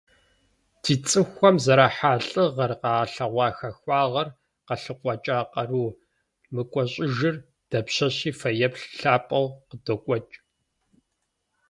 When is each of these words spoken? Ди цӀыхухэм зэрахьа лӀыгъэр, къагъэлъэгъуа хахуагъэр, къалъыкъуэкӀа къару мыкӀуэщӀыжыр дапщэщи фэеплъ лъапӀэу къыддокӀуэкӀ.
Ди 0.81 0.95
цӀыхухэм 1.07 1.55
зэрахьа 1.63 2.11
лӀыгъэр, 2.27 2.71
къагъэлъэгъуа 2.81 3.47
хахуагъэр, 3.57 4.27
къалъыкъуэкӀа 4.65 5.37
къару 5.51 5.97
мыкӀуэщӀыжыр 6.53 7.35
дапщэщи 7.69 8.31
фэеплъ 8.39 8.79
лъапӀэу 8.99 9.47
къыддокӀуэкӀ. 9.67 10.35